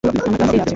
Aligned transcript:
আমার 0.03 0.37
কাছেই 0.39 0.59
আছে। 0.59 0.69